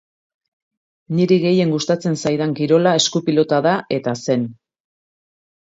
Niri 1.19 1.35
gehien 1.43 1.75
gustatzen 1.75 2.17
zaidan 2.25 2.57
kirola 2.61 2.97
esku-pilota 3.03 3.63
da 3.69 3.77
eta 3.99 4.15
zen. 4.27 4.49